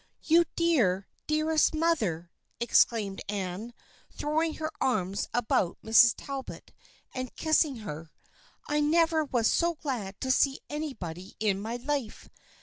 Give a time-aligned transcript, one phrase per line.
[0.33, 3.71] "You dear, dearest mother!" exclaimed Anne,
[4.11, 6.15] throwing her arms about Mrs.
[6.17, 6.71] Talbot
[7.13, 8.09] and kissing her."
[8.67, 12.29] I never was so glad to see any body in my life.